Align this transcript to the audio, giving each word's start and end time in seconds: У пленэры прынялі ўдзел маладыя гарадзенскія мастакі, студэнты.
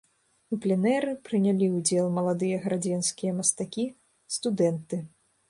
У 0.55 0.57
пленэры 0.61 1.11
прынялі 1.29 1.67
ўдзел 1.75 2.09
маладыя 2.15 2.57
гарадзенскія 2.65 3.37
мастакі, 3.43 3.87
студэнты. 4.39 5.03